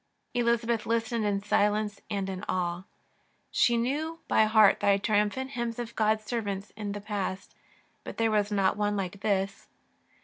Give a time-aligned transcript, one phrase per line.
[0.33, 2.85] Elizabeth listened in silence and in awe.
[3.51, 7.53] She knew by heart the triumphant hymns of God's servants in the past,
[8.03, 9.67] but there was not one like this.